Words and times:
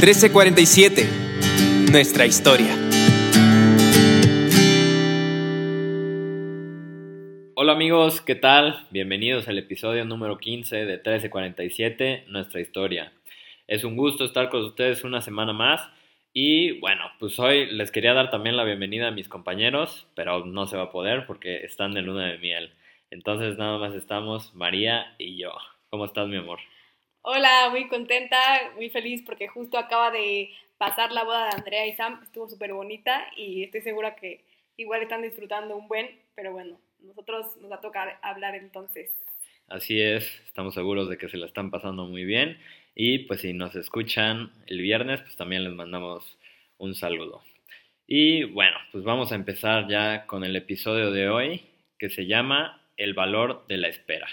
1347. 0.00 1.90
Nuestra 1.92 2.24
historia. 2.24 2.74
Hola 7.54 7.72
amigos, 7.72 8.22
¿qué 8.22 8.34
tal? 8.34 8.86
Bienvenidos 8.90 9.46
al 9.48 9.58
episodio 9.58 10.06
número 10.06 10.38
15 10.38 10.74
de 10.74 10.94
1347, 10.94 12.24
Nuestra 12.28 12.62
historia. 12.62 13.12
Es 13.66 13.84
un 13.84 13.94
gusto 13.94 14.24
estar 14.24 14.48
con 14.48 14.64
ustedes 14.64 15.04
una 15.04 15.20
semana 15.20 15.52
más 15.52 15.86
y 16.32 16.80
bueno, 16.80 17.04
pues 17.18 17.38
hoy 17.38 17.66
les 17.66 17.90
quería 17.90 18.14
dar 18.14 18.30
también 18.30 18.56
la 18.56 18.64
bienvenida 18.64 19.08
a 19.08 19.10
mis 19.12 19.28
compañeros, 19.28 20.06
pero 20.14 20.46
no 20.46 20.66
se 20.66 20.78
va 20.78 20.84
a 20.84 20.92
poder 20.92 21.26
porque 21.26 21.58
están 21.66 21.92
de 21.92 22.00
luna 22.00 22.24
de 22.28 22.38
miel. 22.38 22.72
Entonces 23.10 23.58
nada 23.58 23.76
más 23.76 23.92
estamos 23.92 24.54
María 24.54 25.14
y 25.18 25.36
yo. 25.36 25.52
¿Cómo 25.90 26.06
estás 26.06 26.26
mi 26.26 26.38
amor? 26.38 26.60
Hola, 27.22 27.68
muy 27.70 27.86
contenta, 27.86 28.72
muy 28.76 28.88
feliz 28.88 29.22
porque 29.26 29.46
justo 29.46 29.76
acaba 29.76 30.10
de 30.10 30.50
pasar 30.78 31.12
la 31.12 31.22
boda 31.22 31.44
de 31.44 31.56
Andrea 31.58 31.86
y 31.86 31.92
Sam, 31.92 32.18
estuvo 32.22 32.48
súper 32.48 32.72
bonita 32.72 33.26
y 33.36 33.62
estoy 33.64 33.82
segura 33.82 34.16
que 34.16 34.42
igual 34.78 35.02
están 35.02 35.20
disfrutando 35.20 35.76
un 35.76 35.86
buen, 35.86 36.08
pero 36.34 36.52
bueno, 36.52 36.80
nosotros 37.00 37.58
nos 37.58 37.70
va 37.70 37.76
a 37.76 37.80
tocar 37.82 38.18
hablar 38.22 38.54
entonces. 38.54 39.10
Así 39.68 40.00
es, 40.00 40.24
estamos 40.46 40.72
seguros 40.72 41.10
de 41.10 41.18
que 41.18 41.28
se 41.28 41.36
la 41.36 41.44
están 41.44 41.70
pasando 41.70 42.06
muy 42.06 42.24
bien 42.24 42.58
y 42.94 43.18
pues 43.20 43.42
si 43.42 43.52
nos 43.52 43.76
escuchan 43.76 44.50
el 44.66 44.80
viernes, 44.80 45.20
pues 45.20 45.36
también 45.36 45.64
les 45.64 45.74
mandamos 45.74 46.38
un 46.78 46.94
saludo. 46.94 47.42
Y 48.06 48.44
bueno, 48.44 48.78
pues 48.92 49.04
vamos 49.04 49.30
a 49.30 49.34
empezar 49.34 49.88
ya 49.88 50.24
con 50.24 50.42
el 50.42 50.56
episodio 50.56 51.10
de 51.10 51.28
hoy 51.28 51.60
que 51.98 52.08
se 52.08 52.24
llama 52.24 52.80
El 52.96 53.12
valor 53.12 53.66
de 53.68 53.76
la 53.76 53.88
espera. 53.88 54.28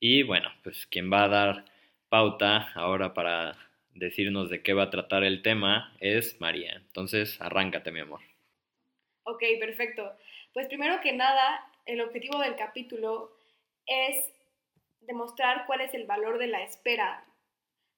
Y 0.00 0.24
bueno, 0.24 0.50
pues 0.64 0.86
quien 0.88 1.10
va 1.10 1.22
a 1.22 1.28
dar 1.28 1.75
pauta 2.16 2.72
ahora 2.74 3.12
para 3.12 3.58
decirnos 3.92 4.48
de 4.48 4.62
qué 4.62 4.72
va 4.72 4.84
a 4.84 4.90
tratar 4.90 5.22
el 5.22 5.42
tema 5.42 5.94
es 6.00 6.40
María. 6.40 6.72
Entonces, 6.76 7.38
arráncate, 7.42 7.92
mi 7.92 8.00
amor. 8.00 8.20
Ok, 9.24 9.42
perfecto. 9.60 10.16
Pues 10.54 10.66
primero 10.66 10.98
que 11.02 11.12
nada, 11.12 11.70
el 11.84 12.00
objetivo 12.00 12.38
del 12.38 12.56
capítulo 12.56 13.36
es 13.84 14.32
demostrar 15.00 15.66
cuál 15.66 15.82
es 15.82 15.92
el 15.92 16.06
valor 16.06 16.38
de 16.38 16.46
la 16.46 16.62
espera. 16.62 17.22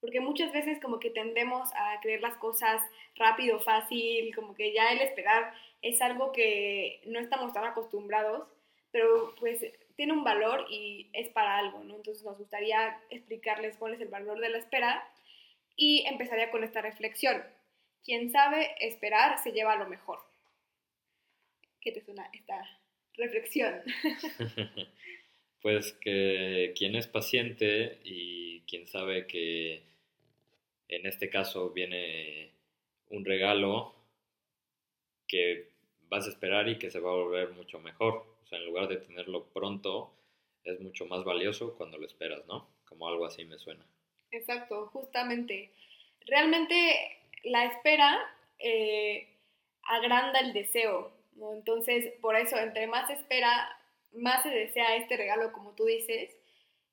Porque 0.00 0.18
muchas 0.18 0.52
veces 0.52 0.80
como 0.80 0.98
que 0.98 1.10
tendemos 1.10 1.70
a 1.74 2.00
creer 2.00 2.20
las 2.20 2.34
cosas 2.38 2.82
rápido, 3.14 3.60
fácil, 3.60 4.34
como 4.34 4.52
que 4.56 4.72
ya 4.72 4.90
el 4.90 5.00
esperar 5.00 5.54
es 5.80 6.02
algo 6.02 6.32
que 6.32 7.02
no 7.06 7.20
estamos 7.20 7.52
tan 7.52 7.66
acostumbrados, 7.66 8.48
pero 8.90 9.36
pues 9.38 9.64
tiene 9.98 10.12
un 10.12 10.22
valor 10.22 10.64
y 10.70 11.10
es 11.12 11.28
para 11.30 11.58
algo, 11.58 11.82
¿no? 11.82 11.96
Entonces 11.96 12.22
nos 12.22 12.38
gustaría 12.38 13.00
explicarles 13.10 13.76
cuál 13.78 13.94
es 13.94 14.00
el 14.00 14.06
valor 14.06 14.38
de 14.38 14.48
la 14.48 14.58
espera 14.58 15.04
y 15.76 16.06
empezaría 16.06 16.52
con 16.52 16.62
esta 16.62 16.80
reflexión. 16.80 17.42
Quien 18.04 18.30
sabe 18.30 18.76
esperar 18.78 19.42
se 19.42 19.50
lleva 19.50 19.74
lo 19.74 19.88
mejor. 19.88 20.20
¿Qué 21.80 21.90
te 21.90 22.00
suena 22.00 22.30
esta 22.32 22.64
reflexión? 23.14 23.82
pues 25.62 25.94
que 25.94 26.74
quien 26.78 26.94
es 26.94 27.08
paciente 27.08 27.98
y 28.04 28.60
quien 28.68 28.86
sabe 28.86 29.26
que 29.26 29.82
en 30.86 31.06
este 31.06 31.28
caso 31.28 31.70
viene 31.70 32.52
un 33.08 33.24
regalo 33.24 33.96
que 35.26 35.70
vas 36.08 36.26
a 36.26 36.30
esperar 36.30 36.68
y 36.68 36.78
que 36.78 36.90
se 36.90 37.00
va 37.00 37.10
a 37.10 37.14
volver 37.14 37.50
mucho 37.50 37.78
mejor 37.78 38.24
o 38.48 38.50
sea, 38.50 38.58
en 38.60 38.64
lugar 38.64 38.88
de 38.88 38.96
tenerlo 38.96 39.44
pronto, 39.52 40.10
es 40.64 40.80
mucho 40.80 41.04
más 41.04 41.22
valioso 41.22 41.74
cuando 41.76 41.98
lo 41.98 42.06
esperas, 42.06 42.46
¿no? 42.46 42.66
Como 42.86 43.06
algo 43.06 43.26
así 43.26 43.44
me 43.44 43.58
suena. 43.58 43.84
Exacto, 44.30 44.86
justamente. 44.86 45.70
Realmente 46.24 47.18
la 47.44 47.66
espera 47.66 48.18
eh, 48.58 49.28
agranda 49.82 50.40
el 50.40 50.54
deseo, 50.54 51.12
¿no? 51.36 51.52
Entonces, 51.52 52.14
por 52.22 52.36
eso, 52.36 52.56
entre 52.56 52.86
más 52.86 53.10
espera, 53.10 53.78
más 54.14 54.42
se 54.42 54.48
desea 54.48 54.96
este 54.96 55.18
regalo, 55.18 55.52
como 55.52 55.72
tú 55.72 55.84
dices, 55.84 56.34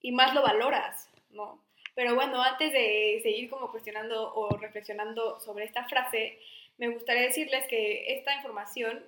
y 0.01 0.11
más 0.11 0.33
lo 0.33 0.41
valoras, 0.41 1.09
¿no? 1.29 1.63
Pero 1.95 2.15
bueno, 2.15 2.41
antes 2.41 2.73
de 2.73 3.21
seguir 3.23 3.49
como 3.49 3.71
cuestionando 3.71 4.33
o 4.35 4.49
reflexionando 4.57 5.39
sobre 5.39 5.63
esta 5.63 5.87
frase, 5.87 6.37
me 6.77 6.89
gustaría 6.89 7.23
decirles 7.23 7.67
que 7.67 8.13
esta 8.15 8.35
información 8.35 9.03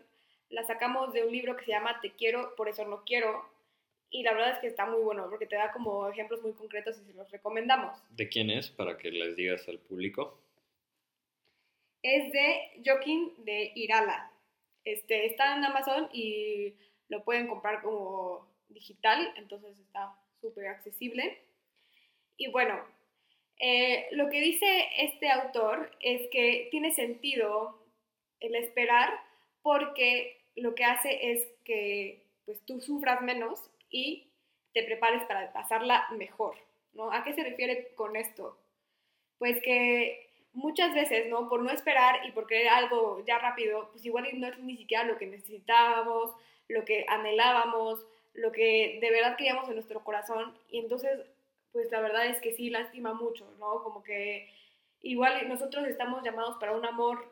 la 0.50 0.64
sacamos 0.66 1.14
de 1.14 1.24
un 1.24 1.32
libro 1.32 1.58
que 1.58 1.66
se 1.66 1.72
llama 1.72 2.00
Te 2.02 2.12
quiero, 2.12 2.56
por 2.56 2.70
eso 2.70 2.86
no 2.86 3.04
quiero. 3.04 3.46
Y 4.10 4.24
la 4.24 4.34
verdad 4.34 4.54
es 4.54 4.60
que 4.60 4.68
está 4.68 4.86
muy 4.86 5.02
bueno 5.02 5.30
porque 5.30 5.48
te 5.48 5.58
da 5.58 5.72
como 5.74 6.08
ejemplos 6.08 6.42
muy 6.42 6.54
concretos 6.54 6.98
y 6.98 7.06
se 7.06 7.14
los 7.14 7.30
recomendamos. 7.30 8.02
¿De 8.12 8.30
quién 8.30 8.50
es 8.50 8.70
para 8.70 8.98
que 8.98 9.12
les 9.12 9.36
digas 9.36 9.68
al 9.68 9.80
público? 9.80 10.40
Es 12.02 12.32
de 12.32 12.82
Joaquín 12.86 13.34
de 13.40 13.74
Irala. 13.76 14.32
Este, 14.86 15.26
está 15.26 15.58
en 15.58 15.66
Amazon 15.66 16.10
y 16.14 16.74
lo 17.10 17.24
pueden 17.26 17.48
comprar 17.48 17.82
como 17.82 18.48
digital, 18.70 19.34
entonces 19.36 19.78
está 19.80 20.16
súper 20.40 20.68
accesible. 20.68 21.42
Y 22.38 22.50
bueno, 22.50 22.86
eh, 23.60 24.08
lo 24.12 24.30
que 24.30 24.40
dice 24.40 24.88
este 24.98 25.30
autor 25.30 25.92
es 26.00 26.30
que 26.32 26.68
tiene 26.72 26.94
sentido 26.94 27.84
el 28.40 28.56
esperar 28.56 29.12
porque 29.62 30.38
lo 30.56 30.76
que 30.76 30.86
hace 30.86 31.32
es 31.32 31.48
que 31.64 32.24
pues 32.46 32.64
tú 32.66 32.80
sufras 32.80 33.22
menos 33.22 33.70
y 33.90 34.32
te 34.74 34.84
prepares 34.84 35.24
para 35.24 35.52
pasarla 35.54 36.08
mejor, 36.12 36.56
¿no? 36.94 37.12
¿A 37.12 37.24
qué 37.24 37.34
se 37.34 37.44
refiere 37.44 37.94
con 37.96 38.16
esto? 38.16 38.58
Pues 39.40 39.62
que 39.62 40.30
muchas 40.54 40.94
veces, 40.94 41.28
¿no? 41.30 41.50
Por 41.50 41.62
no 41.62 41.72
esperar 41.72 42.26
y 42.26 42.32
por 42.32 42.48
querer 42.48 42.70
algo 42.70 43.24
ya 43.26 43.40
rápido, 43.40 43.90
pues 43.92 44.06
igual 44.06 44.28
no 44.40 44.48
es 44.48 44.60
ni 44.60 44.78
siquiera 44.78 45.04
lo 45.04 45.18
que 45.18 45.28
necesitábamos, 45.28 46.32
lo 46.68 46.86
que 46.86 47.06
anhelábamos, 47.08 48.06
lo 48.34 48.52
que 48.52 49.00
de 49.02 49.12
verdad 49.12 49.36
queríamos 49.36 49.68
en 49.68 49.76
nuestro 49.76 50.04
corazón 50.04 50.58
y 50.70 50.80
entonces, 50.80 51.20
pues 51.78 51.92
la 51.92 52.02
verdad 52.02 52.26
es 52.26 52.42
que 52.42 52.54
sí 52.54 52.72
lastima 52.72 53.14
mucho, 53.14 53.54
¿no? 53.60 53.84
Como 53.84 54.02
que 54.02 54.52
igual 55.02 55.48
nosotros 55.48 55.88
estamos 55.88 56.24
llamados 56.24 56.58
para 56.58 56.76
un 56.76 56.84
amor 56.84 57.32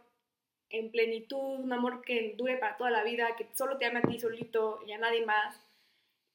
en 0.70 0.92
plenitud, 0.92 1.62
un 1.62 1.74
amor 1.74 2.04
que 2.04 2.36
dure 2.38 2.58
para 2.58 2.78
toda 2.78 2.92
la 2.92 3.04
vida, 3.04 3.36
que 3.36 3.48
solo 3.56 3.80
te 3.80 3.88
ame 3.88 4.02
a 4.04 4.08
ti 4.08 4.20
solito 4.20 4.84
y 4.86 4.92
a 4.92 5.00
nadie 5.00 5.26
más. 5.26 5.60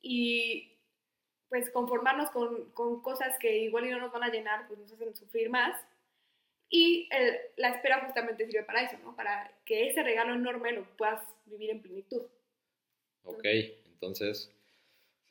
Y 0.02 0.76
pues 1.48 1.70
conformarnos 1.70 2.32
con, 2.32 2.72
con 2.72 3.00
cosas 3.00 3.38
que 3.38 3.58
igual 3.58 3.86
y 3.86 3.90
no 3.90 4.00
nos 4.00 4.10
van 4.10 4.24
a 4.24 4.32
llenar, 4.32 4.66
pues 4.66 4.80
nos 4.80 4.92
hacen 4.92 5.14
sufrir 5.14 5.48
más. 5.48 5.80
Y 6.68 7.08
la 7.54 7.68
espera 7.68 8.04
justamente 8.04 8.44
sirve 8.44 8.64
para 8.64 8.82
eso, 8.82 8.98
¿no? 9.04 9.14
Para 9.14 9.56
que 9.64 9.86
ese 9.86 10.02
regalo 10.02 10.34
enorme 10.34 10.72
lo 10.72 10.82
puedas 10.96 11.22
vivir 11.44 11.70
en 11.70 11.80
plenitud. 11.80 12.22
Ok, 13.22 13.44
entonces 13.44 14.52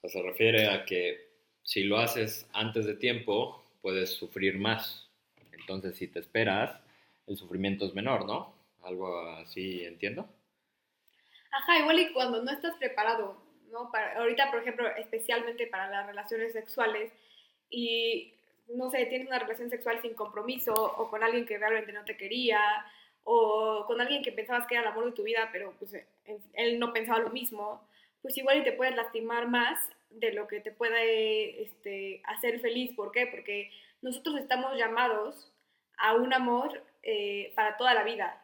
se 0.01 0.21
refiere 0.21 0.67
a 0.67 0.85
que 0.85 1.28
si 1.69 1.83
lo 1.83 1.99
haces 1.99 2.49
antes 2.51 2.87
de 2.87 2.95
tiempo, 2.95 3.63
puedes 3.83 4.13
sufrir 4.13 4.57
más. 4.57 5.07
Entonces, 5.51 5.95
si 5.95 6.07
te 6.07 6.17
esperas, 6.17 6.81
el 7.27 7.37
sufrimiento 7.37 7.85
es 7.85 7.93
menor, 7.93 8.25
¿no? 8.25 8.55
algo 8.81 9.19
así, 9.33 9.85
entiendo. 9.85 10.27
Ajá, 11.51 11.77
igual 11.77 11.99
y 11.99 12.11
cuando 12.11 12.41
no 12.41 12.49
estás 12.49 12.75
preparado, 12.77 13.37
¿no? 13.71 13.91
Para, 13.91 14.17
ahorita, 14.17 14.49
por 14.49 14.61
ejemplo, 14.61 14.87
especialmente 14.95 15.67
para 15.67 15.91
las 15.91 16.07
relaciones 16.07 16.53
sexuales 16.53 17.11
y, 17.69 18.33
no 18.69 18.89
sé, 18.89 19.05
tienes 19.05 19.27
una 19.27 19.37
relación 19.37 19.69
sexual 19.69 20.01
sin 20.01 20.15
compromiso 20.15 20.73
o 20.73 21.11
con 21.11 21.23
alguien 21.23 21.45
que 21.45 21.59
realmente 21.59 21.93
no 21.93 22.03
te 22.03 22.17
quería 22.17 22.61
o 23.25 23.83
con 23.85 24.01
alguien 24.01 24.23
que 24.23 24.31
pensabas 24.31 24.65
que 24.65 24.73
era 24.73 24.85
el 24.85 24.89
amor 24.89 25.05
de 25.05 25.11
tu 25.11 25.21
vida, 25.21 25.49
pero 25.51 25.75
pues 25.77 25.95
él 26.53 26.79
no 26.79 26.93
pensaba 26.93 27.19
lo 27.19 27.29
mismo, 27.29 27.87
pues 28.23 28.35
igual 28.39 28.57
y 28.57 28.63
te 28.63 28.71
puedes 28.71 28.95
lastimar 28.95 29.47
más 29.47 29.77
de 30.09 30.33
lo 30.33 30.47
que 30.47 30.59
te 30.59 30.71
puede 30.71 31.63
este, 31.63 32.21
hacer 32.25 32.59
feliz. 32.59 32.95
¿Por 32.95 33.11
qué? 33.11 33.27
Porque 33.27 33.71
nosotros 34.01 34.37
estamos 34.39 34.77
llamados 34.77 35.51
a 35.97 36.15
un 36.15 36.33
amor 36.33 36.83
eh, 37.03 37.51
para 37.55 37.77
toda 37.77 37.93
la 37.93 38.03
vida 38.03 38.43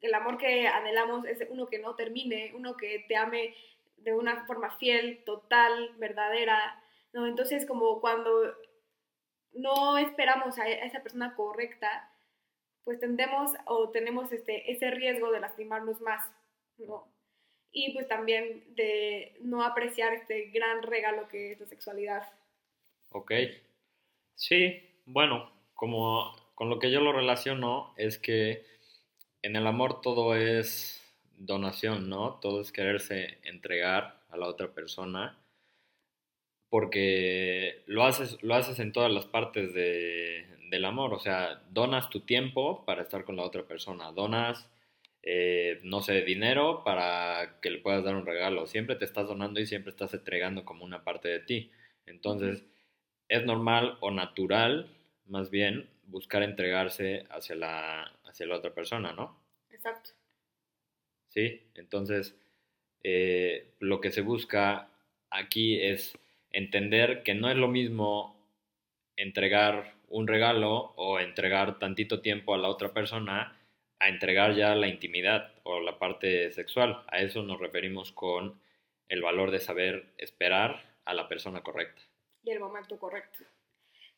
el 0.00 0.14
amor 0.14 0.38
que 0.38 0.66
anhelamos 0.68 1.24
es 1.26 1.44
uno 1.48 1.66
que 1.66 1.78
no 1.78 1.94
termine, 1.94 2.52
uno 2.54 2.76
que 2.76 3.04
te 3.08 3.16
ame 3.16 3.54
de 3.98 4.14
una 4.14 4.46
forma 4.46 4.76
fiel, 4.76 5.22
total, 5.24 5.94
verdadera, 5.98 6.82
¿no? 7.12 7.26
Entonces, 7.26 7.66
como 7.66 8.00
cuando 8.00 8.54
no 9.52 9.98
esperamos 9.98 10.58
a 10.58 10.68
esa 10.68 11.02
persona 11.02 11.34
correcta, 11.34 12.12
pues 12.84 13.00
tendemos 13.00 13.52
o 13.64 13.90
tenemos 13.90 14.32
este, 14.32 14.70
ese 14.70 14.90
riesgo 14.90 15.32
de 15.32 15.40
lastimarnos 15.40 16.00
más, 16.00 16.24
¿no? 16.78 17.08
Y 17.78 17.92
pues 17.92 18.08
también 18.08 18.64
de 18.74 19.36
no 19.42 19.62
apreciar 19.62 20.14
este 20.14 20.46
gran 20.46 20.82
regalo 20.82 21.28
que 21.28 21.52
es 21.52 21.60
la 21.60 21.66
sexualidad. 21.66 22.26
Ok. 23.10 23.32
Sí, 24.34 24.80
bueno, 25.04 25.52
como 25.74 26.34
con 26.54 26.70
lo 26.70 26.78
que 26.78 26.90
yo 26.90 27.00
lo 27.00 27.12
relaciono 27.12 27.92
es 27.98 28.16
que 28.16 28.64
en 29.42 29.56
el 29.56 29.66
amor 29.66 30.00
todo 30.00 30.34
es 30.34 31.06
donación, 31.36 32.08
¿no? 32.08 32.38
Todo 32.40 32.62
es 32.62 32.72
quererse 32.72 33.40
entregar 33.42 34.22
a 34.30 34.38
la 34.38 34.46
otra 34.46 34.72
persona 34.72 35.38
porque 36.70 37.82
lo 37.84 38.04
haces, 38.04 38.42
lo 38.42 38.54
haces 38.54 38.78
en 38.78 38.92
todas 38.92 39.12
las 39.12 39.26
partes 39.26 39.74
de, 39.74 40.46
del 40.70 40.86
amor, 40.86 41.12
o 41.12 41.18
sea, 41.18 41.62
donas 41.68 42.08
tu 42.08 42.20
tiempo 42.20 42.86
para 42.86 43.02
estar 43.02 43.24
con 43.26 43.36
la 43.36 43.42
otra 43.42 43.64
persona, 43.64 44.12
donas, 44.12 44.66
eh, 45.28 45.80
no 45.82 46.02
sé, 46.02 46.22
dinero 46.22 46.84
para 46.84 47.58
que 47.60 47.70
le 47.70 47.78
puedas 47.80 48.04
dar 48.04 48.14
un 48.14 48.26
regalo, 48.26 48.68
siempre 48.68 48.94
te 48.94 49.04
estás 49.04 49.26
donando 49.26 49.58
y 49.58 49.66
siempre 49.66 49.90
estás 49.90 50.14
entregando 50.14 50.64
como 50.64 50.84
una 50.84 51.02
parte 51.02 51.28
de 51.28 51.40
ti. 51.40 51.72
Entonces, 52.06 52.64
es 53.28 53.44
normal 53.44 53.98
o 54.00 54.12
natural, 54.12 54.88
más 55.26 55.50
bien, 55.50 55.90
buscar 56.04 56.44
entregarse 56.44 57.26
hacia 57.28 57.56
la, 57.56 58.02
hacia 58.24 58.46
la 58.46 58.56
otra 58.56 58.72
persona, 58.72 59.12
¿no? 59.12 59.36
Exacto. 59.68 60.10
Sí, 61.28 61.60
entonces, 61.74 62.38
eh, 63.02 63.74
lo 63.80 64.00
que 64.00 64.12
se 64.12 64.20
busca 64.20 64.90
aquí 65.30 65.80
es 65.80 66.16
entender 66.52 67.24
que 67.24 67.34
no 67.34 67.50
es 67.50 67.56
lo 67.56 67.66
mismo 67.66 68.36
entregar 69.16 69.96
un 70.08 70.28
regalo 70.28 70.92
o 70.94 71.18
entregar 71.18 71.80
tantito 71.80 72.20
tiempo 72.20 72.54
a 72.54 72.58
la 72.58 72.68
otra 72.68 72.92
persona 72.92 73.55
a 73.98 74.08
entregar 74.08 74.54
ya 74.54 74.74
la 74.74 74.88
intimidad 74.88 75.52
o 75.62 75.80
la 75.80 75.98
parte 75.98 76.50
sexual. 76.52 77.04
A 77.08 77.20
eso 77.20 77.42
nos 77.42 77.60
referimos 77.60 78.12
con 78.12 78.60
el 79.08 79.22
valor 79.22 79.50
de 79.50 79.60
saber 79.60 80.12
esperar 80.18 80.82
a 81.04 81.14
la 81.14 81.28
persona 81.28 81.62
correcta. 81.62 82.02
Y 82.42 82.50
el 82.50 82.60
momento 82.60 82.98
correcto. 82.98 83.44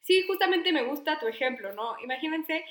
Sí, 0.00 0.22
justamente 0.26 0.72
me 0.72 0.84
gusta 0.84 1.18
tu 1.18 1.26
ejemplo, 1.26 1.72
¿no? 1.74 1.98
Imagínense 2.00 2.64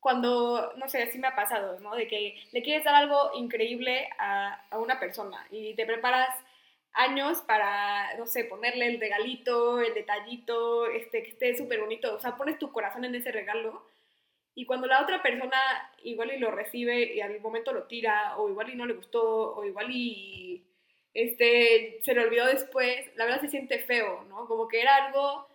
cuando, 0.00 0.72
no 0.76 0.88
sé, 0.88 1.02
así 1.02 1.18
me 1.18 1.28
ha 1.28 1.36
pasado, 1.36 1.80
¿no? 1.80 1.94
De 1.94 2.06
que 2.06 2.36
le 2.52 2.62
quieres 2.62 2.84
dar 2.84 2.94
algo 2.94 3.30
increíble 3.34 4.08
a, 4.18 4.66
a 4.70 4.78
una 4.78 5.00
persona 5.00 5.46
y 5.50 5.74
te 5.74 5.86
preparas 5.86 6.28
años 6.94 7.38
para, 7.42 8.16
no 8.16 8.26
sé, 8.26 8.44
ponerle 8.44 8.86
el 8.86 9.00
regalito, 9.00 9.80
el 9.80 9.94
detallito, 9.94 10.86
este, 10.86 11.22
que 11.22 11.30
esté 11.30 11.56
súper 11.56 11.80
bonito. 11.80 12.14
O 12.14 12.18
sea, 12.18 12.36
pones 12.36 12.58
tu 12.58 12.72
corazón 12.72 13.04
en 13.04 13.14
ese 13.14 13.32
regalo. 13.32 13.84
Y 14.54 14.66
cuando 14.66 14.86
la 14.86 15.02
otra 15.02 15.22
persona 15.22 15.58
igual 16.02 16.32
y 16.32 16.38
lo 16.38 16.50
recibe 16.50 17.14
y 17.14 17.20
al 17.20 17.40
momento 17.40 17.72
lo 17.72 17.84
tira, 17.84 18.36
o 18.38 18.48
igual 18.48 18.70
y 18.70 18.76
no 18.76 18.86
le 18.86 18.94
gustó, 18.94 19.54
o 19.56 19.64
igual 19.64 19.90
y 19.90 20.64
este, 21.12 22.00
se 22.02 22.14
le 22.14 22.24
olvidó 22.24 22.46
después, 22.46 23.10
la 23.16 23.24
verdad 23.24 23.40
se 23.40 23.48
siente 23.48 23.78
feo, 23.80 24.24
¿no? 24.28 24.46
Como 24.46 24.68
que 24.68 24.80
era 24.80 25.06
algo 25.06 25.46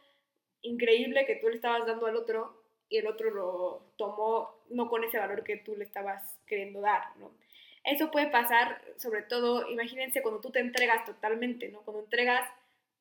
increíble 0.62 1.26
que 1.26 1.36
tú 1.36 1.50
le 1.50 1.56
estabas 1.56 1.86
dando 1.86 2.08
al 2.08 2.16
otro 2.16 2.64
y 2.90 2.98
el 2.98 3.08
otro 3.08 3.30
lo 3.30 3.94
tomó 3.98 4.60
no 4.70 4.90
con 4.90 5.04
ese 5.04 5.20
valor 5.20 5.44
que 5.44 5.58
tú 5.58 5.76
le 5.76 5.86
estabas 5.86 6.38
queriendo 6.46 6.82
dar, 6.82 7.16
¿no? 7.18 7.32
Eso 7.84 8.12
puede 8.12 8.28
pasar, 8.28 8.82
sobre 8.98 9.22
todo, 9.22 9.70
imagínense 9.70 10.22
cuando 10.22 10.42
tú 10.42 10.52
te 10.52 10.60
entregas 10.60 11.06
totalmente, 11.06 11.70
¿no? 11.70 11.82
Cuando 11.82 12.04
entregas 12.04 12.50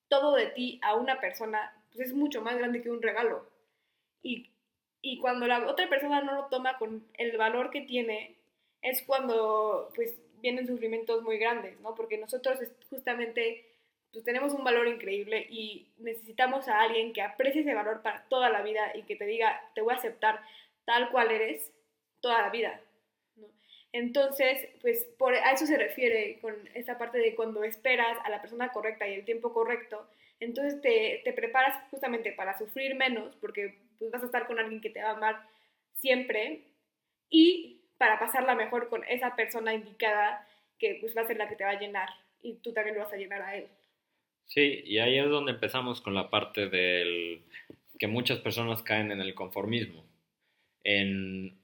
todo 0.09 0.35
de 0.35 0.47
ti 0.47 0.79
a 0.83 0.95
una 0.95 1.21
persona, 1.21 1.73
pues 1.93 2.09
es 2.09 2.15
mucho 2.15 2.43
más 2.43 2.57
grande 2.57 2.83
que 2.83 2.91
un 2.91 3.03
regalo. 3.03 3.49
Y, 4.23 4.51
y 5.01 5.19
cuando 5.21 5.47
la 5.47 5.67
otra 5.67 5.89
persona 5.89 6.23
no 6.23 6.35
lo 6.35 6.45
toma 6.47 6.79
con 6.79 7.07
el 7.15 7.37
valor 7.37 7.71
que 7.71 7.83
tiene, 7.83 8.35
es 8.83 9.03
cuando, 9.03 9.91
pues, 9.95 10.17
vienen 10.41 10.67
sufrimientos 10.67 11.23
muy 11.23 11.39
grandes, 11.39 11.81
¿no? 11.81 11.95
Porque 11.95 12.19
nosotros 12.19 12.59
justamente 12.91 13.65
pues 14.13 14.25
tenemos 14.25 14.55
un 14.55 14.65
valor 14.65 14.89
increíble 14.89 15.47
y 15.51 15.89
necesitamos 15.99 16.69
a 16.69 16.81
alguien 16.81 17.13
que 17.13 17.23
aprecie 17.23 17.61
ese 17.61 17.75
valor 17.75 18.01
para 18.03 18.25
toda 18.29 18.49
la 18.49 18.63
vida 18.63 18.93
y 18.95 19.03
que 19.03 19.17
te 19.17 19.27
diga, 19.27 19.61
te 19.75 19.83
voy 19.83 19.93
a 19.93 19.99
aceptar 19.99 20.41
tal 20.85 21.11
cual 21.11 21.31
eres 21.31 21.73
toda 22.21 22.41
la 22.41 22.51
vida. 22.51 22.81
Entonces, 23.93 24.69
pues 24.81 25.05
por, 25.19 25.35
a 25.35 25.53
eso 25.53 25.67
se 25.67 25.77
refiere 25.77 26.39
con 26.41 26.55
esta 26.75 26.99
parte 26.99 27.19
de 27.19 27.35
cuando 27.35 27.65
esperas 27.65 28.19
a 28.25 28.31
la 28.31 28.41
persona 28.41 28.71
correcta 28.71 29.09
y 29.09 29.15
el 29.15 29.25
tiempo 29.25 29.53
correcto, 29.53 30.07
entonces 30.41 30.81
te, 30.81 31.21
te 31.25 31.33
preparas 31.33 31.83
justamente 31.91 32.33
para 32.33 32.57
sufrir 32.57 32.95
menos, 32.95 33.35
porque 33.37 33.77
pues, 33.99 34.11
vas 34.11 34.23
a 34.23 34.27
estar 34.27 34.47
con 34.47 34.59
alguien 34.59 34.81
que 34.81 34.91
te 34.91 35.03
va 35.03 35.11
a 35.11 35.17
amar 35.17 35.43
siempre, 35.95 36.65
y 37.31 37.83
para 37.99 38.19
pasarla 38.19 38.55
mejor 38.55 38.89
con 38.89 39.05
esa 39.05 39.35
persona 39.37 39.75
indicada 39.75 40.47
que 40.79 40.99
pues 41.01 41.17
va 41.17 41.23
a 41.23 41.27
ser 41.27 41.37
la 41.37 41.49
que 41.49 41.57
te 41.57 41.65
va 41.65 41.71
a 41.71 41.81
llenar 41.81 42.09
y 42.43 42.55
tú 42.55 42.73
también 42.73 42.97
lo 42.97 43.05
vas 43.05 43.13
a 43.13 43.17
llenar 43.17 43.43
a 43.43 43.57
él. 43.57 43.67
Sí, 44.47 44.83
y 44.85 44.99
ahí 44.99 45.19
es 45.19 45.29
donde 45.29 45.53
empezamos 45.53 46.01
con 46.01 46.15
la 46.15 46.31
parte 46.31 46.69
del 46.69 47.43
que 47.99 48.07
muchas 48.07 48.39
personas 48.39 48.83
caen 48.83 49.11
en 49.11 49.21
el 49.21 49.35
conformismo, 49.35 50.07
en 50.85 51.59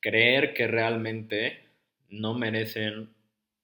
creer 0.00 0.54
que 0.54 0.66
realmente 0.66 1.60
no 2.08 2.34
merecen 2.34 3.14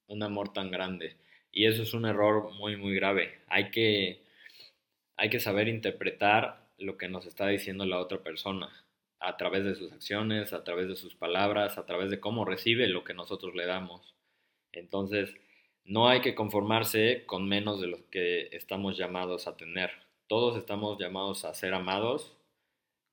un 0.07 0.23
amor 0.23 0.53
tan 0.53 0.71
grande. 0.71 1.17
Y 1.51 1.65
eso 1.65 1.83
es 1.83 1.93
un 1.93 2.05
error 2.05 2.53
muy, 2.53 2.77
muy 2.77 2.95
grave. 2.95 3.39
Hay 3.47 3.71
que, 3.71 4.23
hay 5.17 5.29
que 5.29 5.39
saber 5.39 5.67
interpretar 5.67 6.60
lo 6.81 6.97
que 6.97 7.09
nos 7.09 7.25
está 7.25 7.47
diciendo 7.47 7.85
la 7.85 7.99
otra 7.99 8.23
persona 8.23 8.69
a 9.19 9.37
través 9.37 9.63
de 9.63 9.75
sus 9.75 9.91
acciones, 9.91 10.53
a 10.53 10.63
través 10.63 10.87
de 10.87 10.95
sus 10.95 11.15
palabras, 11.15 11.77
a 11.77 11.85
través 11.85 12.09
de 12.09 12.19
cómo 12.19 12.45
recibe 12.45 12.87
lo 12.87 13.03
que 13.03 13.13
nosotros 13.13 13.55
le 13.55 13.65
damos. 13.65 14.15
Entonces, 14.71 15.35
no 15.83 16.07
hay 16.07 16.21
que 16.21 16.35
conformarse 16.35 17.23
con 17.25 17.47
menos 17.47 17.81
de 17.81 17.87
lo 17.87 18.09
que 18.09 18.49
estamos 18.51 18.97
llamados 18.97 19.47
a 19.47 19.57
tener. 19.57 19.91
Todos 20.27 20.57
estamos 20.57 20.97
llamados 20.99 21.45
a 21.45 21.53
ser 21.53 21.73
amados 21.73 22.35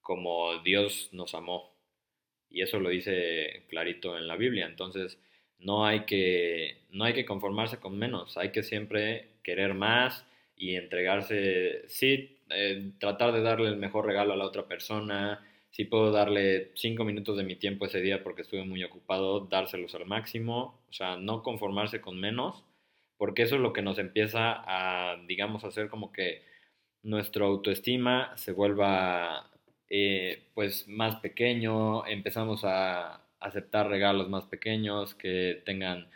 como 0.00 0.58
Dios 0.62 1.10
nos 1.12 1.34
amó. 1.34 1.74
Y 2.48 2.62
eso 2.62 2.80
lo 2.80 2.88
dice 2.88 3.66
clarito 3.68 4.16
en 4.16 4.26
la 4.26 4.36
Biblia. 4.36 4.66
Entonces, 4.66 5.20
no 5.58 5.84
hay 5.84 6.04
que, 6.06 6.84
no 6.90 7.04
hay 7.04 7.14
que 7.14 7.24
conformarse 7.24 7.78
con 7.78 7.98
menos, 7.98 8.36
hay 8.38 8.52
que 8.52 8.62
siempre 8.62 9.32
querer 9.42 9.74
más 9.74 10.24
y 10.56 10.76
entregarse, 10.76 11.82
sí, 11.88 12.37
eh, 12.50 12.92
tratar 12.98 13.32
de 13.32 13.42
darle 13.42 13.68
el 13.68 13.76
mejor 13.76 14.06
regalo 14.06 14.32
a 14.32 14.36
la 14.36 14.44
otra 14.46 14.66
persona, 14.66 15.44
si 15.70 15.84
puedo 15.84 16.10
darle 16.10 16.72
cinco 16.74 17.04
minutos 17.04 17.36
de 17.36 17.44
mi 17.44 17.56
tiempo 17.56 17.86
ese 17.86 18.00
día 18.00 18.22
porque 18.22 18.42
estuve 18.42 18.64
muy 18.64 18.82
ocupado, 18.84 19.40
dárselos 19.40 19.94
al 19.94 20.06
máximo, 20.06 20.80
o 20.88 20.92
sea, 20.92 21.16
no 21.16 21.42
conformarse 21.42 22.00
con 22.00 22.18
menos, 22.18 22.64
porque 23.16 23.42
eso 23.42 23.56
es 23.56 23.60
lo 23.60 23.72
que 23.72 23.82
nos 23.82 23.98
empieza 23.98 24.62
a, 24.66 25.16
digamos, 25.26 25.64
hacer 25.64 25.88
como 25.88 26.12
que 26.12 26.42
nuestra 27.02 27.46
autoestima 27.46 28.36
se 28.36 28.52
vuelva 28.52 29.50
eh, 29.90 30.44
pues 30.54 30.88
más 30.88 31.16
pequeño, 31.20 32.06
empezamos 32.06 32.64
a, 32.64 33.22
aceptar 33.40 33.88
regalos 33.88 34.28
más 34.28 34.46
pequeños, 34.46 35.14
que 35.14 35.62
tengan, 35.64 36.08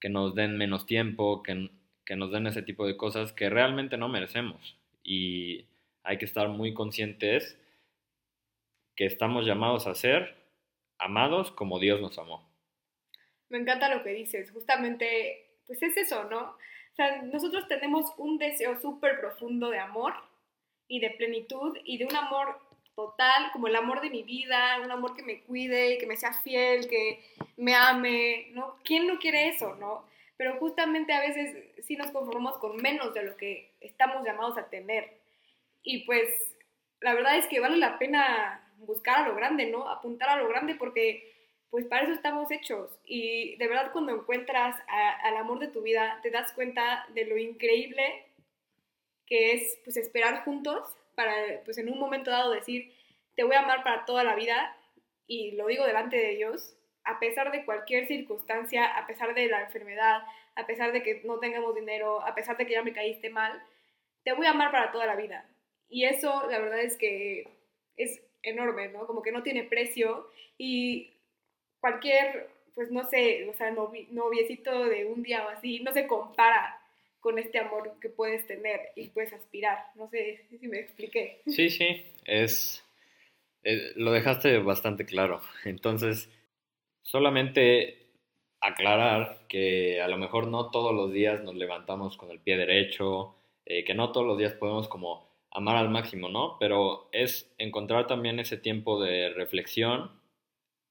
que 0.00 0.08
nos 0.08 0.34
den 0.34 0.56
menos 0.56 0.86
tiempo, 0.86 1.42
que, 1.42 1.70
que 2.06 2.16
nos 2.16 2.30
den 2.32 2.46
ese 2.46 2.62
tipo 2.62 2.86
de 2.86 2.96
cosas 2.96 3.32
que 3.32 3.50
realmente 3.50 3.98
no 3.98 4.08
merecemos. 4.08 4.78
Y 5.04 5.66
hay 6.02 6.18
que 6.18 6.24
estar 6.24 6.48
muy 6.48 6.74
conscientes 6.74 7.58
que 8.96 9.06
estamos 9.06 9.46
llamados 9.46 9.86
a 9.86 9.94
ser 9.94 10.36
amados 10.98 11.50
como 11.52 11.78
Dios 11.78 12.00
nos 12.00 12.18
amó. 12.18 12.48
Me 13.48 13.58
encanta 13.58 13.94
lo 13.94 14.02
que 14.02 14.10
dices, 14.10 14.50
justamente, 14.52 15.58
pues 15.66 15.82
es 15.82 15.96
eso, 15.96 16.24
¿no? 16.24 16.40
O 16.40 16.96
sea, 16.96 17.22
nosotros 17.22 17.66
tenemos 17.68 18.12
un 18.18 18.38
deseo 18.38 18.80
súper 18.80 19.20
profundo 19.20 19.70
de 19.70 19.78
amor 19.78 20.14
y 20.86 21.00
de 21.00 21.10
plenitud 21.10 21.76
y 21.84 21.98
de 21.98 22.04
un 22.04 22.14
amor 22.14 22.58
total, 22.94 23.50
como 23.52 23.68
el 23.68 23.76
amor 23.76 24.00
de 24.00 24.10
mi 24.10 24.22
vida, 24.22 24.80
un 24.84 24.90
amor 24.90 25.16
que 25.16 25.22
me 25.22 25.40
cuide, 25.42 25.98
que 25.98 26.06
me 26.06 26.16
sea 26.16 26.32
fiel, 26.32 26.88
que 26.88 27.24
me 27.56 27.74
ame, 27.74 28.48
¿no? 28.52 28.76
¿Quién 28.84 29.06
no 29.06 29.18
quiere 29.18 29.48
eso, 29.48 29.76
no? 29.76 30.04
Pero 30.36 30.56
justamente 30.58 31.12
a 31.12 31.20
veces 31.20 31.56
sí 31.84 31.96
nos 31.96 32.10
conformamos 32.10 32.58
con 32.58 32.76
menos 32.76 33.14
de 33.14 33.24
lo 33.24 33.36
que 33.36 33.72
estamos 33.80 34.24
llamados 34.24 34.58
a 34.58 34.68
tener. 34.68 35.19
Y 35.82 36.04
pues 36.04 36.28
la 37.00 37.14
verdad 37.14 37.38
es 37.38 37.46
que 37.46 37.60
vale 37.60 37.76
la 37.76 37.98
pena 37.98 38.72
buscar 38.78 39.24
a 39.24 39.28
lo 39.28 39.34
grande, 39.34 39.66
¿no? 39.66 39.88
Apuntar 39.88 40.28
a 40.30 40.36
lo 40.36 40.48
grande 40.48 40.74
porque 40.74 41.34
pues 41.70 41.86
para 41.86 42.02
eso 42.04 42.12
estamos 42.12 42.50
hechos. 42.50 42.90
Y 43.04 43.56
de 43.56 43.68
verdad 43.68 43.92
cuando 43.92 44.14
encuentras 44.14 44.76
al 45.22 45.36
amor 45.36 45.58
de 45.58 45.68
tu 45.68 45.82
vida, 45.82 46.18
te 46.22 46.30
das 46.30 46.52
cuenta 46.52 47.06
de 47.14 47.24
lo 47.24 47.38
increíble 47.38 48.26
que 49.26 49.52
es 49.52 49.78
pues 49.84 49.96
esperar 49.96 50.44
juntos 50.44 50.96
para, 51.14 51.32
pues 51.64 51.78
en 51.78 51.88
un 51.88 51.98
momento 51.98 52.30
dado 52.30 52.50
decir, 52.50 52.92
te 53.36 53.44
voy 53.44 53.54
a 53.54 53.60
amar 53.60 53.84
para 53.84 54.04
toda 54.04 54.24
la 54.24 54.34
vida 54.34 54.76
y 55.26 55.52
lo 55.52 55.68
digo 55.68 55.86
delante 55.86 56.16
de 56.16 56.34
Dios, 56.34 56.74
a 57.04 57.20
pesar 57.20 57.52
de 57.52 57.64
cualquier 57.64 58.08
circunstancia, 58.08 58.84
a 58.86 59.06
pesar 59.06 59.34
de 59.34 59.46
la 59.46 59.62
enfermedad, 59.62 60.22
a 60.56 60.66
pesar 60.66 60.92
de 60.92 61.02
que 61.02 61.22
no 61.24 61.38
tengamos 61.38 61.74
dinero, 61.74 62.20
a 62.22 62.34
pesar 62.34 62.56
de 62.56 62.66
que 62.66 62.72
ya 62.72 62.82
me 62.82 62.92
caíste 62.92 63.30
mal, 63.30 63.62
te 64.24 64.32
voy 64.32 64.46
a 64.46 64.50
amar 64.50 64.72
para 64.72 64.90
toda 64.90 65.06
la 65.06 65.14
vida. 65.14 65.48
Y 65.90 66.04
eso, 66.04 66.48
la 66.50 66.60
verdad 66.60 66.80
es 66.80 66.96
que 66.96 67.48
es 67.96 68.22
enorme, 68.42 68.88
¿no? 68.88 69.06
Como 69.06 69.22
que 69.22 69.32
no 69.32 69.42
tiene 69.42 69.64
precio 69.64 70.30
y 70.56 71.12
cualquier, 71.80 72.48
pues 72.74 72.90
no 72.90 73.08
sé, 73.08 73.48
o 73.48 73.54
sea, 73.54 73.70
noviecito 73.72 74.84
de 74.84 75.04
un 75.04 75.22
día 75.22 75.44
o 75.46 75.50
así, 75.50 75.80
no 75.80 75.92
se 75.92 76.06
compara 76.06 76.80
con 77.18 77.38
este 77.38 77.58
amor 77.58 77.98
que 78.00 78.08
puedes 78.08 78.46
tener 78.46 78.80
y 78.96 79.08
puedes 79.08 79.32
aspirar. 79.32 79.78
No 79.94 80.08
sé 80.08 80.46
si 80.48 80.68
me 80.68 80.78
expliqué. 80.78 81.42
Sí, 81.46 81.68
sí, 81.68 82.04
es, 82.24 82.84
lo 83.96 84.12
dejaste 84.12 84.58
bastante 84.58 85.04
claro. 85.04 85.42
Entonces, 85.64 86.30
solamente 87.02 87.98
aclarar 88.60 89.46
que 89.48 90.00
a 90.00 90.08
lo 90.08 90.18
mejor 90.18 90.46
no 90.46 90.70
todos 90.70 90.94
los 90.94 91.12
días 91.12 91.42
nos 91.42 91.54
levantamos 91.54 92.16
con 92.16 92.30
el 92.30 92.40
pie 92.40 92.56
derecho, 92.56 93.34
eh, 93.66 93.84
que 93.84 93.94
no 93.94 94.12
todos 94.12 94.26
los 94.26 94.38
días 94.38 94.54
podemos 94.54 94.88
como 94.88 95.29
amar 95.50 95.76
al 95.76 95.90
máximo, 95.90 96.28
¿no? 96.28 96.56
Pero 96.58 97.08
es 97.12 97.52
encontrar 97.58 98.06
también 98.06 98.38
ese 98.38 98.56
tiempo 98.56 99.02
de 99.02 99.30
reflexión 99.30 100.12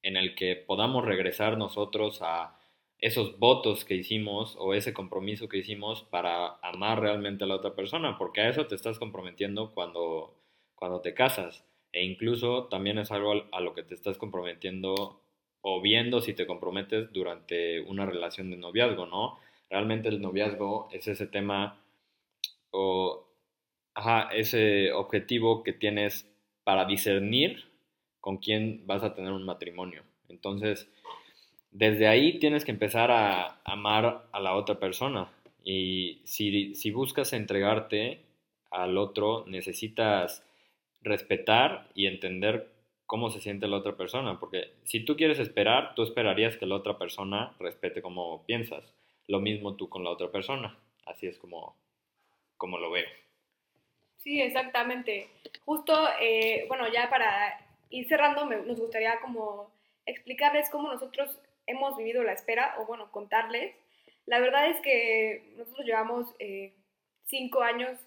en 0.02 0.18
el 0.18 0.36
que 0.36 0.56
podamos 0.56 1.06
regresar 1.06 1.58
nosotros 1.58 2.22
a 2.22 2.60
esos 3.00 3.40
votos 3.40 3.86
que 3.86 3.96
hicimos 3.96 4.58
o 4.60 4.74
ese 4.74 4.94
compromiso 4.94 5.48
que 5.48 5.58
hicimos 5.58 6.04
para 6.04 6.58
amar 6.62 7.00
realmente 7.00 7.46
a 7.46 7.48
la 7.48 7.56
otra 7.56 7.74
persona, 7.76 8.18
porque 8.18 8.42
a 8.42 8.50
eso 8.50 8.68
te 8.68 8.76
estás 8.76 9.00
comprometiendo 9.00 9.72
cuando, 9.74 10.36
cuando 10.76 11.02
te 11.02 11.14
casas. 11.14 11.66
E 11.92 12.04
incluso 12.04 12.66
también 12.66 13.00
es 13.00 13.12
algo 13.12 13.34
a 13.52 13.62
lo 13.62 13.74
que 13.74 13.84
te 13.84 13.96
estás 13.96 14.18
comprometiendo 14.18 15.22
o 15.62 15.82
viendo 15.82 16.22
si 16.22 16.34
te 16.34 16.46
comprometes 16.46 17.12
durante 17.12 17.82
una 17.82 18.06
relación 18.06 18.50
de 18.52 18.58
noviazgo, 18.58 19.06
¿no? 19.06 19.40
Realmente 19.70 20.10
el 20.10 20.22
noviazgo 20.22 20.90
es 20.92 21.08
ese 21.08 21.28
tema 21.28 21.82
o 22.72 23.29
ajá, 24.00 24.30
ese 24.32 24.94
objetivo 24.94 25.62
que 25.62 25.74
tienes 25.74 26.26
para 26.64 26.86
discernir 26.86 27.66
con 28.22 28.38
quién 28.38 28.88
vas 28.88 29.04
a 29.04 29.14
tener 29.14 29.34
un 29.34 29.44
matrimonio. 29.44 30.04
Entonces, 30.30 30.90
desde 31.72 32.08
ahí 32.08 32.40
tienes 32.40 32.64
que 32.64 32.72
empezar 32.72 33.12
a 33.12 33.60
amar 33.66 34.30
a 34.32 34.40
la 34.40 34.56
otra 34.56 34.80
persona. 34.80 35.30
Y 35.66 36.22
si, 36.24 36.76
si 36.76 36.92
buscas 36.92 37.34
entregarte 37.34 38.22
al 38.72 38.98
otro, 38.98 39.44
necesitas 39.48 40.46
respetar 41.02 41.90
y 41.94 42.06
entender 42.06 42.72
cómo 43.06 43.30
se 43.32 43.42
siente 43.42 43.68
la 43.68 43.78
otra 43.78 43.98
persona. 43.98 44.40
Porque 44.40 44.76
si 44.84 45.02
tú 45.02 45.18
quieres 45.18 45.40
esperar, 45.40 45.94
tú 45.94 46.04
esperarías 46.04 46.56
que 46.56 46.66
la 46.66 46.76
otra 46.76 46.98
persona 46.98 47.54
respete 47.60 48.02
como 48.02 48.46
piensas. 48.46 48.94
Lo 49.28 49.42
mismo 49.42 49.76
tú 49.76 49.90
con 49.90 50.06
la 50.06 50.12
otra 50.12 50.32
persona. 50.32 50.78
Así 51.06 51.28
es 51.28 51.38
como, 51.38 51.76
como 52.56 52.78
lo 52.78 52.92
veo. 52.92 53.08
Sí, 54.20 54.42
exactamente. 54.42 55.30
Justo, 55.66 55.94
eh, 56.20 56.66
bueno, 56.68 56.92
ya 56.92 57.10
para 57.10 57.58
ir 57.90 58.08
cerrando, 58.08 58.46
nos 58.46 58.80
gustaría 58.80 59.20
como 59.22 59.72
explicarles 60.06 60.70
cómo 60.70 60.92
nosotros 60.92 61.40
hemos 61.68 61.96
vivido 61.98 62.24
la 62.24 62.34
espera, 62.34 62.76
o 62.80 62.86
bueno, 62.86 63.12
contarles. 63.12 63.76
La 64.26 64.40
verdad 64.40 64.70
es 64.70 64.82
que 64.82 65.54
nosotros 65.56 65.86
llevamos 65.86 66.36
eh, 66.40 66.74
cinco 67.26 67.62
años, 67.62 67.98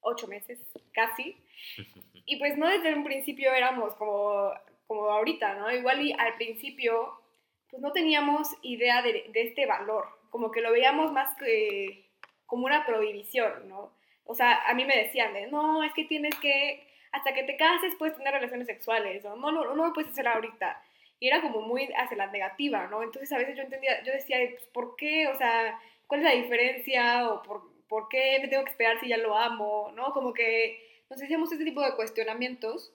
ocho 0.00 0.26
meses, 0.26 0.58
casi. 0.92 1.36
Y 2.30 2.36
pues 2.36 2.58
no 2.58 2.68
desde 2.68 2.94
un 2.94 3.04
principio 3.04 3.54
éramos 3.54 3.94
como, 3.94 4.52
como 4.86 5.06
ahorita, 5.06 5.54
¿no? 5.54 5.70
Igual 5.72 6.02
y 6.02 6.12
al 6.12 6.34
principio, 6.34 7.22
pues 7.70 7.80
no 7.80 7.90
teníamos 7.92 8.48
idea 8.60 9.00
de, 9.00 9.30
de 9.32 9.42
este 9.44 9.64
valor, 9.64 10.06
como 10.28 10.50
que 10.50 10.60
lo 10.60 10.70
veíamos 10.70 11.10
más 11.10 11.34
que 11.38 12.04
como 12.44 12.66
una 12.66 12.84
prohibición, 12.84 13.66
¿no? 13.66 13.94
O 14.30 14.34
sea, 14.34 14.60
a 14.68 14.74
mí 14.74 14.84
me 14.84 14.94
decían 14.94 15.32
de, 15.32 15.46
no, 15.46 15.82
es 15.82 15.94
que 15.94 16.04
tienes 16.04 16.34
que, 16.38 16.86
hasta 17.12 17.32
que 17.32 17.44
te 17.44 17.56
cases 17.56 17.94
puedes 17.98 18.14
tener 18.14 18.34
relaciones 18.34 18.66
sexuales, 18.66 19.24
o 19.24 19.34
no, 19.36 19.50
no, 19.50 19.74
no 19.74 19.86
lo 19.86 19.92
puedes 19.94 20.10
hacer 20.10 20.28
ahorita. 20.28 20.82
Y 21.18 21.28
era 21.28 21.40
como 21.40 21.62
muy 21.62 21.88
hacia 21.96 22.18
la 22.18 22.26
negativa, 22.26 22.86
¿no? 22.88 23.02
Entonces 23.02 23.32
a 23.32 23.38
veces 23.38 23.56
yo 23.56 23.62
entendía, 23.62 24.04
yo 24.04 24.12
decía, 24.12 24.36
pues, 24.50 24.64
¿por 24.74 24.96
qué? 24.96 25.28
O 25.28 25.38
sea, 25.38 25.80
¿cuál 26.06 26.20
es 26.20 26.24
la 26.24 26.42
diferencia? 26.42 27.26
¿O 27.30 27.42
por, 27.42 27.62
por 27.88 28.10
qué 28.10 28.38
me 28.42 28.48
tengo 28.48 28.64
que 28.64 28.70
esperar 28.70 29.00
si 29.00 29.08
ya 29.08 29.16
lo 29.16 29.34
amo? 29.34 29.92
¿No? 29.96 30.12
Como 30.12 30.34
que 30.34 30.78
nos 31.08 31.22
hacíamos 31.22 31.50
este 31.50 31.64
tipo 31.64 31.80
de 31.80 31.96
cuestionamientos. 31.96 32.92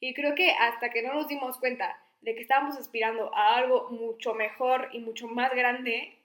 Y 0.00 0.14
creo 0.14 0.34
que 0.34 0.52
hasta 0.52 0.88
que 0.88 1.02
no 1.02 1.12
nos 1.12 1.28
dimos 1.28 1.58
cuenta 1.58 1.94
de 2.22 2.34
que 2.34 2.40
estábamos 2.40 2.78
aspirando 2.78 3.34
a 3.34 3.56
algo 3.56 3.90
mucho 3.90 4.32
mejor 4.32 4.88
y 4.92 5.00
mucho 5.00 5.28
más 5.28 5.54
grande, 5.54 6.16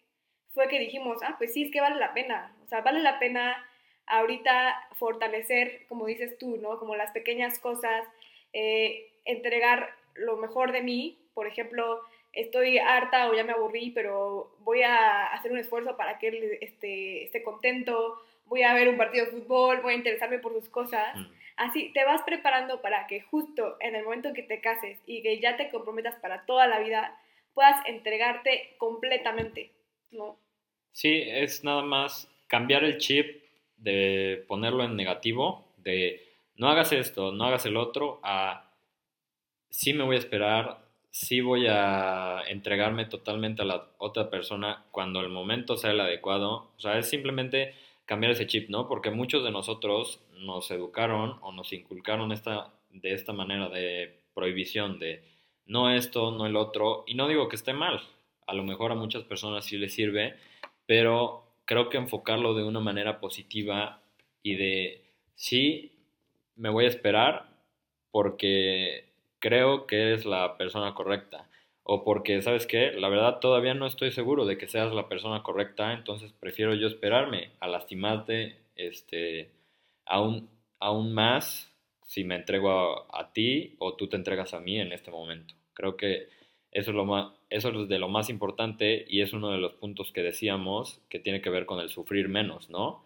fue 0.54 0.70
que 0.70 0.80
dijimos, 0.80 1.18
ah, 1.24 1.36
pues 1.38 1.52
sí, 1.52 1.64
es 1.64 1.72
que 1.72 1.82
vale 1.82 1.98
la 1.98 2.14
pena. 2.14 2.56
O 2.64 2.68
sea, 2.68 2.80
vale 2.80 3.02
la 3.02 3.20
pena 3.20 3.65
ahorita 4.08 4.90
fortalecer, 4.94 5.86
como 5.88 6.06
dices 6.06 6.38
tú, 6.38 6.58
¿no? 6.58 6.80
Como 6.80 6.96
las 6.96 7.12
pequeñas 7.12 7.60
cosas, 7.60 8.08
eh, 8.54 9.12
entregar 9.26 9.90
lo 10.14 10.38
mejor 10.38 10.72
de 10.72 10.82
mí. 10.82 11.18
Por 11.34 11.48
ejemplo, 11.48 12.02
estoy 12.34 12.78
harta 12.78 13.30
o 13.30 13.34
ya 13.34 13.44
me 13.44 13.54
aburrí, 13.54 13.92
pero 13.92 14.56
voy 14.60 14.84
a 14.84 15.28
hacer 15.28 15.52
un 15.52 15.58
esfuerzo 15.58 15.98
para 15.98 16.20
que 16.20 16.28
él 16.28 16.58
esté, 16.62 17.24
esté 17.24 17.44
contento, 17.44 18.22
voy 18.46 18.64
a 18.64 18.74
ver 18.74 18.90
un 18.90 18.98
partido 18.98 19.26
de 19.26 19.32
fútbol, 19.32 19.82
voy 19.82 19.94
a 19.94 19.98
interesarme 19.98 20.40
por 20.40 20.54
sus 20.54 20.70
cosas. 20.70 21.16
Mm. 21.16 21.26
Así 21.58 21.92
te 21.94 22.04
vas 22.04 22.22
preparando 22.24 22.82
para 22.82 23.08
que 23.08 23.22
justo 23.22 23.78
en 23.80 23.96
el 23.96 24.04
momento 24.04 24.34
que 24.34 24.44
te 24.44 24.60
cases 24.60 25.00
y 25.06 25.24
que 25.24 25.40
ya 25.40 25.56
te 25.58 25.70
comprometas 25.70 26.16
para 26.16 26.46
toda 26.46 26.68
la 26.68 26.80
vida, 26.80 27.18
puedas 27.54 27.78
entregarte 27.88 28.76
completamente, 28.78 29.72
¿no? 30.12 30.38
Sí, 30.92 31.24
es 31.26 31.64
nada 31.64 31.82
más 31.82 32.30
cambiar 32.48 32.84
el 32.84 32.98
chip 32.98 33.45
de 33.78 34.44
ponerlo 34.48 34.84
en 34.84 34.96
negativo, 34.96 35.74
de 35.78 36.22
no 36.56 36.70
hagas 36.70 36.92
esto, 36.92 37.32
no 37.32 37.46
hagas 37.46 37.66
el 37.66 37.78
otro, 37.78 38.20
a 38.24 38.72
sí 39.70 39.94
me 39.94 40.04
voy 40.04 40.16
a 40.16 40.20
esperar, 40.20 40.86
sí 41.12 41.42
voy 41.42 41.68
a 41.68 42.44
entregarme 42.48 43.06
totalmente 43.06 43.62
a 43.62 43.66
la 43.66 43.88
otra 43.98 44.30
persona 44.30 44.86
cuando 44.92 45.22
el 45.22 45.30
momento 45.30 45.78
sea 45.78 45.92
el 45.92 46.00
adecuado. 46.00 46.72
O 46.76 46.80
sea, 46.80 46.98
es 46.98 47.10
simplemente 47.10 47.74
cambiar 48.06 48.32
ese 48.32 48.48
chip, 48.48 48.70
¿no? 48.70 48.88
Porque 48.88 49.12
muchos 49.12 49.44
de 49.44 49.52
nosotros 49.52 50.22
nos 50.34 50.70
educaron 50.72 51.38
o 51.42 51.52
nos 51.52 51.74
inculcaron 51.74 52.32
esta, 52.32 52.74
de 52.90 53.14
esta 53.14 53.34
manera 53.34 53.70
de 53.70 54.24
prohibición, 54.34 55.00
de 55.00 55.24
no 55.66 55.90
esto, 55.90 56.32
no 56.32 56.46
el 56.46 56.56
otro. 56.56 57.04
Y 57.08 57.16
no 57.16 57.28
digo 57.28 57.50
que 57.50 57.56
esté 57.56 57.74
mal, 57.74 58.02
a 58.46 58.54
lo 58.54 58.64
mejor 58.64 58.92
a 58.92 58.96
muchas 58.96 59.24
personas 59.24 59.66
sí 59.66 59.78
les 59.78 59.94
sirve, 59.94 60.36
pero 60.86 61.45
creo 61.66 61.90
que 61.90 61.98
enfocarlo 61.98 62.54
de 62.54 62.64
una 62.64 62.80
manera 62.80 63.20
positiva 63.20 64.02
y 64.42 64.56
de 64.56 65.04
sí, 65.36 65.92
me 66.56 66.70
voy 66.70 66.86
a 66.86 66.90
esperar 66.90 67.50
porque 68.12 69.06
creo 69.40 69.88
que 69.88 70.02
eres 70.02 70.26
la 70.26 70.58
persona 70.58 70.94
correcta 70.94 71.50
o 71.84 72.04
porque, 72.04 72.42
¿sabes 72.42 72.66
qué? 72.66 72.92
La 72.94 73.10
verdad 73.10 73.40
todavía 73.40 73.74
no 73.74 73.86
estoy 73.86 74.12
seguro 74.12 74.46
de 74.46 74.58
que 74.58 74.68
seas 74.68 74.94
la 74.94 75.08
persona 75.08 75.44
correcta, 75.44 75.94
entonces 75.94 76.34
prefiero 76.34 76.74
yo 76.74 76.88
esperarme 76.88 77.52
a 77.60 77.68
lastimarte 77.68 78.58
este, 78.76 79.52
aún, 80.06 80.50
aún 80.80 81.14
más 81.14 81.72
si 82.08 82.24
me 82.24 82.36
entrego 82.36 82.72
a, 82.72 83.22
a 83.22 83.34
ti 83.34 83.76
o 83.80 83.96
tú 83.96 84.08
te 84.08 84.16
entregas 84.16 84.54
a 84.54 84.60
mí 84.60 84.80
en 84.80 84.94
este 84.94 85.12
momento. 85.12 85.54
Creo 85.74 85.96
que 85.96 86.28
eso 86.72 86.92
es, 86.92 86.96
lo 86.96 87.06
más, 87.06 87.32
eso 87.56 87.70
es 87.70 87.88
de 87.88 88.00
lo 88.00 88.10
más 88.10 88.30
importante 88.30 89.06
y 89.08 89.22
es 89.22 89.32
uno 89.32 89.52
de 89.52 89.58
los 89.58 89.74
puntos 89.74 90.12
que 90.12 90.22
decíamos 90.22 91.02
que 91.10 91.20
tiene 91.20 91.42
que 91.42 91.50
ver 91.50 91.66
con 91.66 91.80
el 91.80 91.90
sufrir 91.90 92.28
menos, 92.28 92.70
¿no? 92.70 93.04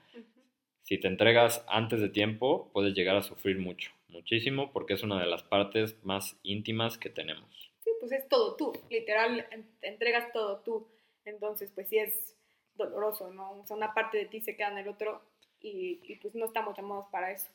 Si 0.84 0.98
te 0.98 1.08
entregas 1.08 1.64
antes 1.68 2.02
de 2.02 2.10
tiempo, 2.10 2.72
puedes 2.74 2.96
llegar 2.96 3.16
a 3.16 3.22
sufrir 3.22 3.60
mucho, 3.60 3.92
muchísimo, 4.08 4.72
porque 4.72 4.96
es 4.96 5.04
una 5.04 5.20
de 5.20 5.28
las 5.28 5.44
partes 5.44 6.04
más 6.04 6.40
íntimas 6.42 6.98
que 6.98 7.12
tenemos. 7.12 7.72
Sí, 7.84 7.92
pues 8.00 8.12
es 8.12 8.28
todo 8.28 8.56
tú, 8.56 8.74
literal, 8.90 9.46
te 9.82 9.88
entregas 9.88 10.34
todo 10.34 10.62
tú. 10.62 10.88
Entonces, 11.26 11.72
pues 11.76 11.88
sí 11.90 12.00
es 12.00 12.36
doloroso, 12.74 13.30
¿no? 13.32 13.60
O 13.60 13.68
sea, 13.68 13.78
una 13.78 13.94
parte 13.94 14.18
de 14.18 14.26
ti 14.26 14.42
se 14.42 14.56
queda 14.56 14.72
en 14.72 14.80
el 14.80 14.88
otro 14.88 15.22
y, 15.62 16.00
y 16.04 16.16
pues 16.16 16.34
no 16.34 16.46
estamos 16.46 16.76
llamados 16.76 17.06
para 17.12 17.32
eso. 17.32 17.52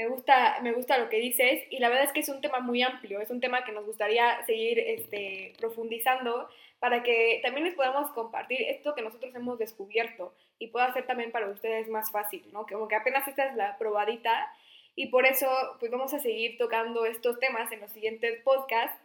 Me 0.00 0.08
gusta, 0.08 0.58
me 0.62 0.72
gusta 0.72 0.96
lo 0.96 1.10
que 1.10 1.18
dices 1.18 1.64
y 1.68 1.78
la 1.78 1.90
verdad 1.90 2.06
es 2.06 2.12
que 2.14 2.20
es 2.20 2.30
un 2.30 2.40
tema 2.40 2.60
muy 2.60 2.80
amplio, 2.80 3.20
es 3.20 3.28
un 3.28 3.38
tema 3.38 3.64
que 3.64 3.72
nos 3.72 3.84
gustaría 3.84 4.42
seguir 4.46 4.78
este, 4.78 5.52
profundizando 5.58 6.48
para 6.78 7.02
que 7.02 7.38
también 7.42 7.66
les 7.66 7.74
podamos 7.74 8.10
compartir 8.12 8.62
esto 8.62 8.94
que 8.94 9.02
nosotros 9.02 9.34
hemos 9.34 9.58
descubierto 9.58 10.32
y 10.58 10.68
pueda 10.68 10.90
ser 10.94 11.06
también 11.06 11.30
para 11.30 11.50
ustedes 11.50 11.86
más 11.90 12.10
fácil, 12.10 12.42
¿no? 12.50 12.64
Como 12.66 12.88
que 12.88 12.94
apenas 12.94 13.28
esta 13.28 13.44
es 13.44 13.56
la 13.56 13.76
probadita 13.76 14.50
y 14.96 15.08
por 15.08 15.26
eso 15.26 15.46
pues 15.78 15.90
vamos 15.90 16.14
a 16.14 16.18
seguir 16.18 16.56
tocando 16.56 17.04
estos 17.04 17.38
temas 17.38 17.70
en 17.70 17.80
los 17.80 17.92
siguientes 17.92 18.40
podcasts 18.42 18.98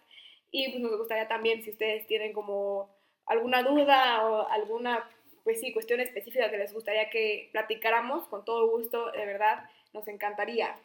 y 0.49 0.69
pues 0.69 0.81
nos 0.81 0.97
gustaría 0.97 1.27
también 1.27 1.61
si 1.61 1.71
ustedes 1.71 2.07
tienen 2.07 2.31
como 2.31 2.89
alguna 3.25 3.63
duda 3.63 4.25
o 4.25 4.47
alguna 4.47 5.09
pues 5.43 5.59
sí, 5.59 5.73
cuestión 5.73 5.99
específica 5.99 6.49
que 6.49 6.57
les 6.57 6.73
gustaría 6.73 7.09
que 7.09 7.49
platicáramos, 7.51 8.27
con 8.29 8.45
todo 8.45 8.69
gusto, 8.69 9.11
de 9.11 9.25
verdad, 9.25 9.69
nos 9.93 10.07
encantaría. 10.07 10.75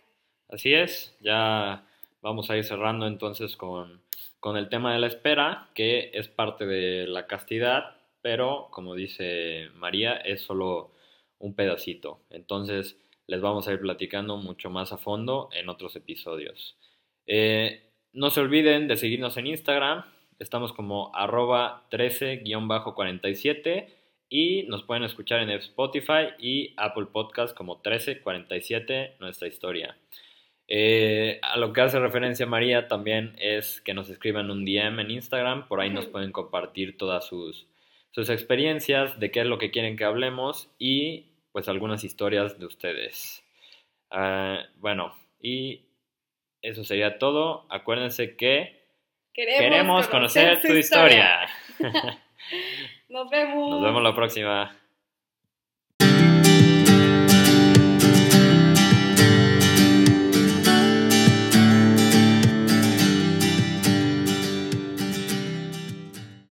Así 0.51 0.75
es, 0.75 1.17
ya 1.21 1.87
vamos 2.23 2.51
a 2.51 2.57
ir 2.57 2.65
cerrando 2.65 3.07
entonces 3.07 3.57
con, 3.57 4.03
el 4.57 4.69
tema 4.69 4.93
de 4.93 4.99
la 4.99 5.07
espera, 5.07 5.71
que 5.75 6.11
es 6.13 6.27
parte 6.27 6.67
de 6.67 7.07
la 7.07 7.29
castidad, 7.29 7.97
pero 8.21 8.67
como 8.73 8.97
dice 8.97 9.69
María, 9.77 10.17
es 10.17 10.43
solo 10.43 10.91
un 11.39 11.55
pedacito. 11.55 12.19
Entonces 12.31 12.99
les 13.29 13.41
vamos 13.41 13.69
a 13.69 13.73
ir 13.73 13.81
platicando 13.81 14.39
mucho 14.39 14.71
más 14.71 14.93
a 14.93 14.99
fondo 14.99 15.51
en 15.53 15.69
otros 15.69 15.95
episodios. 15.95 16.77
Eh, 17.27 17.85
no 18.13 18.31
se 18.31 18.41
olviden 18.41 18.89
de 18.89 18.97
seguirnos 18.97 19.37
en 19.37 19.47
Instagram, 19.47 20.05
estamos 20.41 20.73
como 20.73 21.15
arroba 21.15 21.87
13-47 21.93 23.87
y 24.29 24.65
nos 24.65 24.83
pueden 24.83 25.05
escuchar 25.05 25.43
en 25.43 25.51
Spotify 25.51 26.31
y 26.41 26.75
Apple 26.77 27.07
Podcast 27.13 27.57
como 27.57 27.75
1347, 27.77 29.15
nuestra 29.21 29.47
historia. 29.47 29.97
Eh, 30.73 31.41
a 31.43 31.59
lo 31.59 31.73
que 31.73 31.81
hace 31.81 31.99
referencia 31.99 32.47
María 32.47 32.87
también 32.87 33.35
es 33.39 33.81
que 33.81 33.93
nos 33.93 34.09
escriban 34.09 34.53
un 34.53 34.65
DM 34.65 35.01
en 35.01 35.11
Instagram, 35.11 35.67
por 35.67 35.81
ahí 35.81 35.91
nos 35.91 36.07
pueden 36.07 36.31
compartir 36.31 36.97
todas 36.97 37.27
sus, 37.27 37.67
sus 38.13 38.31
experiencias, 38.31 39.19
de 39.19 39.33
qué 39.33 39.41
es 39.41 39.47
lo 39.47 39.59
que 39.59 39.73
quieren 39.73 39.97
que 39.97 40.05
hablemos 40.05 40.71
y 40.79 41.27
pues 41.51 41.69
algunas 41.69 42.05
historias 42.05 42.61
de 42.61 42.67
ustedes. 42.67 43.45
Ah, 44.11 44.61
bueno, 44.77 45.13
y 45.41 45.87
eso 46.63 46.85
sería 46.85 47.19
todo. 47.19 47.67
Acuérdense 47.69 48.37
que 48.37 48.81
Queremos, 49.33 49.61
queremos 49.61 50.09
conocer, 50.09 50.61
su 50.61 50.69
tu 50.69 50.75
historia. 50.75 51.49
Nos 53.09 53.29
vemos. 53.29 53.71
Nos 53.71 53.83
vemos 53.83 54.03
la 54.03 54.15
próxima. 54.15 54.77